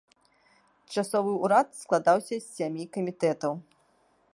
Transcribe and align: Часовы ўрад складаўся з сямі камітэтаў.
Часовы 0.95 1.31
ўрад 1.43 1.69
складаўся 1.83 2.35
з 2.39 2.43
сямі 2.55 2.83
камітэтаў. 2.97 3.53